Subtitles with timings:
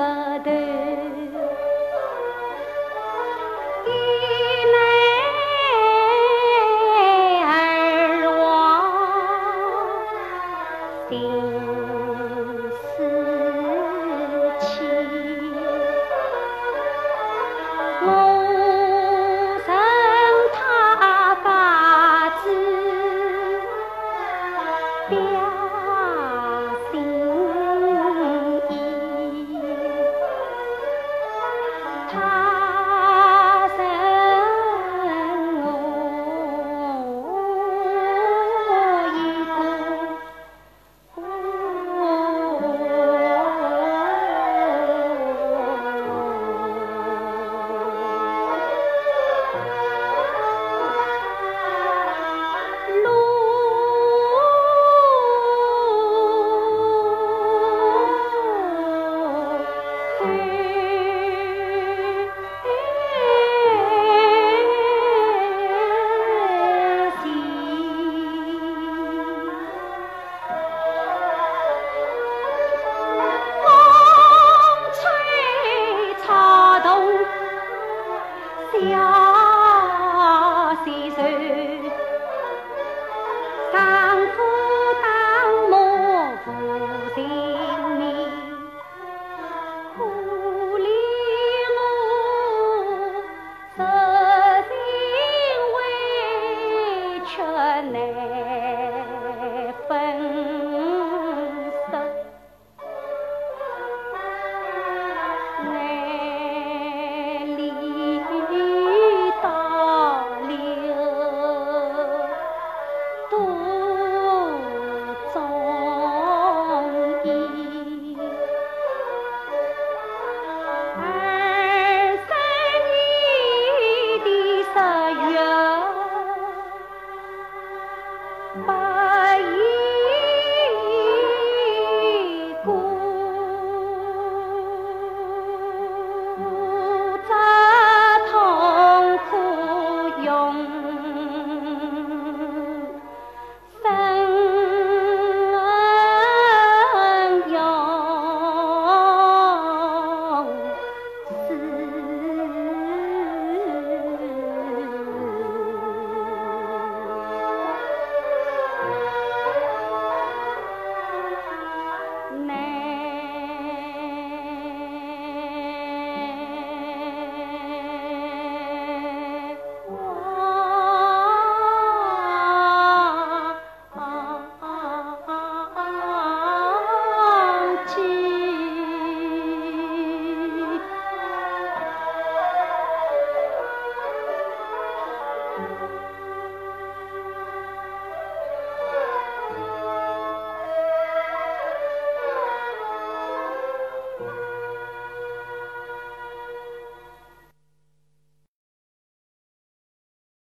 [0.00, 0.54] காவாது